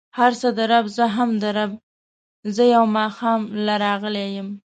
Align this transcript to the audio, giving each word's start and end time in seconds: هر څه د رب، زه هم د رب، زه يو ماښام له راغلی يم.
هر 0.17 0.31
څه 0.41 0.47
د 0.57 0.59
رب، 0.71 0.85
زه 0.97 1.05
هم 1.15 1.29
د 1.43 1.45
رب، 1.57 1.71
زه 2.55 2.63
يو 2.75 2.83
ماښام 2.97 3.41
له 3.65 3.73
راغلی 3.85 4.27
يم. 4.37 4.49